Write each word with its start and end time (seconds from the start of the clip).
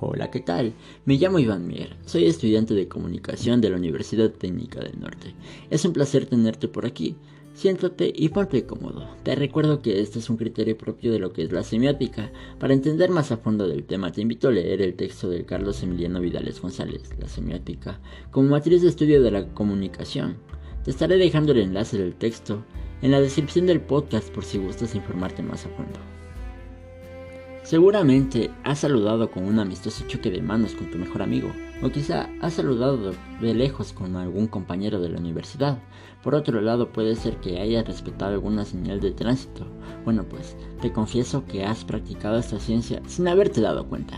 Hola, 0.00 0.30
¿qué 0.30 0.38
tal? 0.38 0.74
Me 1.06 1.16
llamo 1.16 1.40
Iván 1.40 1.66
Mier, 1.66 1.96
soy 2.06 2.26
estudiante 2.26 2.72
de 2.72 2.86
comunicación 2.86 3.60
de 3.60 3.70
la 3.70 3.78
Universidad 3.78 4.30
Técnica 4.30 4.78
del 4.78 5.00
Norte. 5.00 5.34
Es 5.70 5.84
un 5.84 5.92
placer 5.92 6.26
tenerte 6.26 6.68
por 6.68 6.86
aquí. 6.86 7.16
Siéntate 7.52 8.12
y 8.14 8.28
ponte 8.28 8.64
cómodo. 8.64 9.08
Te 9.24 9.34
recuerdo 9.34 9.82
que 9.82 10.00
este 10.00 10.20
es 10.20 10.30
un 10.30 10.36
criterio 10.36 10.78
propio 10.78 11.10
de 11.10 11.18
lo 11.18 11.32
que 11.32 11.42
es 11.42 11.50
la 11.50 11.64
semiótica. 11.64 12.30
Para 12.60 12.74
entender 12.74 13.10
más 13.10 13.32
a 13.32 13.38
fondo 13.38 13.66
del 13.66 13.82
tema, 13.82 14.12
te 14.12 14.20
invito 14.20 14.46
a 14.46 14.52
leer 14.52 14.82
el 14.82 14.94
texto 14.94 15.28
de 15.28 15.44
Carlos 15.44 15.82
Emiliano 15.82 16.20
Vidales 16.20 16.60
González, 16.62 17.10
La 17.18 17.26
semiótica, 17.26 17.98
como 18.30 18.50
matriz 18.50 18.82
de 18.82 18.90
estudio 18.90 19.20
de 19.20 19.32
la 19.32 19.48
comunicación. 19.48 20.36
Te 20.84 20.92
estaré 20.92 21.16
dejando 21.16 21.50
el 21.50 21.58
enlace 21.58 21.98
del 21.98 22.14
texto 22.14 22.64
en 23.02 23.10
la 23.10 23.20
descripción 23.20 23.66
del 23.66 23.80
podcast 23.80 24.28
por 24.32 24.44
si 24.44 24.58
gustas 24.58 24.94
informarte 24.94 25.42
más 25.42 25.66
a 25.66 25.70
fondo. 25.70 26.17
Seguramente 27.68 28.50
has 28.64 28.78
saludado 28.78 29.30
con 29.30 29.44
un 29.44 29.58
amistoso 29.58 30.02
choque 30.06 30.30
de 30.30 30.40
manos 30.40 30.72
con 30.72 30.90
tu 30.90 30.96
mejor 30.96 31.20
amigo, 31.20 31.52
o 31.82 31.90
quizá 31.90 32.30
has 32.40 32.54
saludado 32.54 33.12
de 33.42 33.54
lejos 33.54 33.92
con 33.92 34.16
algún 34.16 34.46
compañero 34.46 35.00
de 35.00 35.10
la 35.10 35.18
universidad. 35.18 35.78
Por 36.22 36.34
otro 36.34 36.62
lado, 36.62 36.90
puede 36.90 37.14
ser 37.14 37.36
que 37.40 37.60
hayas 37.60 37.86
respetado 37.86 38.32
alguna 38.32 38.64
señal 38.64 39.00
de 39.00 39.10
tránsito. 39.10 39.66
Bueno, 40.06 40.24
pues 40.26 40.56
te 40.80 40.94
confieso 40.94 41.44
que 41.44 41.66
has 41.66 41.84
practicado 41.84 42.38
esta 42.38 42.58
ciencia 42.58 43.02
sin 43.06 43.28
haberte 43.28 43.60
dado 43.60 43.86
cuenta. 43.86 44.16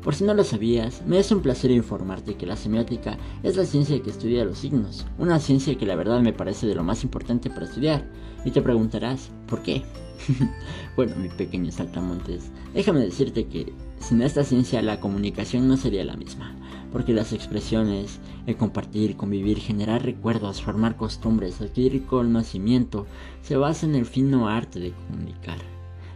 Por 0.00 0.14
si 0.14 0.22
no 0.22 0.34
lo 0.34 0.44
sabías, 0.44 1.04
me 1.04 1.18
es 1.18 1.32
un 1.32 1.42
placer 1.42 1.72
informarte 1.72 2.36
que 2.36 2.46
la 2.46 2.54
semiótica 2.54 3.18
es 3.42 3.56
la 3.56 3.64
ciencia 3.64 4.00
que 4.00 4.10
estudia 4.10 4.44
los 4.44 4.58
signos, 4.58 5.08
una 5.18 5.40
ciencia 5.40 5.76
que 5.76 5.86
la 5.86 5.96
verdad 5.96 6.20
me 6.20 6.32
parece 6.32 6.68
de 6.68 6.76
lo 6.76 6.84
más 6.84 7.02
importante 7.02 7.50
para 7.50 7.66
estudiar. 7.66 8.08
Y 8.44 8.52
te 8.52 8.62
preguntarás, 8.62 9.32
¿por 9.48 9.64
qué? 9.64 9.82
bueno, 10.96 11.14
mi 11.16 11.28
pequeño 11.28 11.70
saltamontes, 11.70 12.50
déjame 12.74 13.00
decirte 13.00 13.46
que 13.46 13.72
sin 13.98 14.22
esta 14.22 14.44
ciencia 14.44 14.82
la 14.82 15.00
comunicación 15.00 15.68
no 15.68 15.76
sería 15.76 16.04
la 16.04 16.16
misma, 16.16 16.54
porque 16.92 17.12
las 17.12 17.32
expresiones, 17.32 18.20
el 18.46 18.56
compartir, 18.56 19.16
convivir, 19.16 19.58
generar 19.58 20.04
recuerdos, 20.04 20.62
formar 20.62 20.96
costumbres, 20.96 21.60
adquirir 21.60 22.04
conocimiento, 22.06 23.06
se 23.42 23.56
basa 23.56 23.86
en 23.86 23.94
el 23.94 24.06
fino 24.06 24.48
arte 24.48 24.80
de 24.80 24.92
comunicar, 24.92 25.58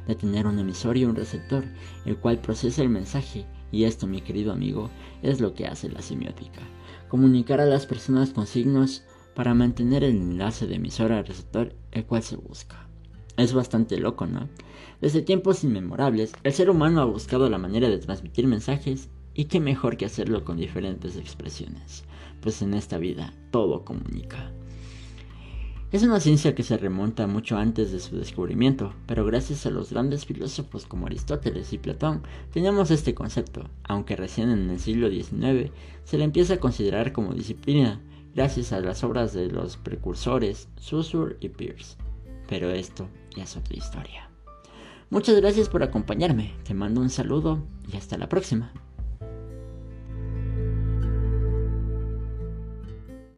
de 0.07 0.15
tener 0.15 0.47
un 0.47 0.59
emisor 0.59 0.97
y 0.97 1.05
un 1.05 1.17
receptor, 1.17 1.65
el 2.05 2.17
cual 2.17 2.39
procesa 2.39 2.83
el 2.83 2.89
mensaje, 2.89 3.47
y 3.73 3.85
esto, 3.85 4.07
mi 4.07 4.21
querido 4.21 4.53
amigo, 4.53 4.91
es 5.23 5.41
lo 5.41 5.55
que 5.55 5.67
hace 5.67 5.89
la 5.89 6.03
semiótica, 6.03 6.63
comunicar 7.09 7.61
a 7.61 7.67
las 7.67 7.87
personas 7.87 8.31
con 8.31 8.47
signos 8.47 9.05
para 9.35 9.55
mantener 9.55 10.05
el 10.05 10.17
enlace 10.17 10.67
de 10.67 10.77
emisor 10.77 11.13
a 11.13 11.23
receptor, 11.23 11.75
el 11.93 12.05
cual 12.05 12.23
se 12.23 12.37
busca. 12.37 12.90
Es 13.41 13.55
bastante 13.55 13.97
loco, 13.97 14.27
¿no? 14.27 14.51
Desde 15.01 15.23
tiempos 15.23 15.65
inmemorables, 15.65 16.35
el 16.45 16.53
ser 16.53 16.69
humano 16.69 17.01
ha 17.01 17.07
buscado 17.07 17.49
la 17.49 17.57
manera 17.57 17.89
de 17.89 17.97
transmitir 17.97 18.47
mensajes 18.47 19.09
y 19.33 19.47
qué 19.47 19.61
mejor 19.61 19.97
que 19.97 20.05
hacerlo 20.05 20.45
con 20.45 20.59
diferentes 20.59 21.17
expresiones, 21.17 22.05
pues 22.43 22.61
en 22.61 22.75
esta 22.75 22.99
vida 22.99 23.33
todo 23.51 23.83
comunica. 23.83 24.53
Es 25.91 26.03
una 26.03 26.21
ciencia 26.21 26.55
que 26.55 26.63
se 26.63 26.77
remonta 26.77 27.27
mucho 27.27 27.57
antes 27.57 27.91
de 27.93 28.01
su 28.01 28.15
descubrimiento, 28.19 28.93
pero 29.07 29.25
gracias 29.25 29.65
a 29.65 29.71
los 29.71 29.91
grandes 29.91 30.27
filósofos 30.27 30.85
como 30.85 31.07
Aristóteles 31.07 31.73
y 31.73 31.79
Platón 31.79 32.21
teníamos 32.53 32.91
este 32.91 33.15
concepto, 33.15 33.71
aunque 33.85 34.17
recién 34.17 34.51
en 34.51 34.69
el 34.69 34.79
siglo 34.79 35.09
XIX 35.09 35.73
se 36.05 36.19
le 36.19 36.25
empieza 36.25 36.55
a 36.55 36.61
considerar 36.61 37.15
como 37.15 37.33
disciplina, 37.33 38.03
gracias 38.35 38.75
a 38.75 38.81
las 38.81 39.03
obras 39.03 39.33
de 39.33 39.47
los 39.47 39.79
precursores 39.79 40.69
Saussure 40.77 41.39
y 41.41 41.49
Peirce. 41.49 41.97
Pero 42.51 42.69
esto 42.71 43.09
ya 43.35 43.45
es 43.45 43.57
otra 43.57 43.77
historia. 43.77 44.29
Muchas 45.09 45.37
gracias 45.37 45.69
por 45.69 45.83
acompañarme, 45.83 46.53
te 46.65 46.75
mando 46.75 47.01
un 47.01 47.09
saludo 47.09 47.65
y 47.91 47.97
hasta 47.97 48.19
la 48.19 48.29
próxima. 48.29 48.73